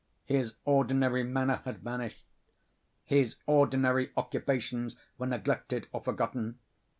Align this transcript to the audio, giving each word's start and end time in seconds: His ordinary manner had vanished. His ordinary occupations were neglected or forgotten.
His 0.25 0.53
ordinary 0.65 1.21
manner 1.21 1.61
had 1.63 1.83
vanished. 1.83 2.25
His 3.05 3.35
ordinary 3.45 4.09
occupations 4.17 4.95
were 5.19 5.27
neglected 5.27 5.87
or 5.91 6.01
forgotten. 6.01 6.57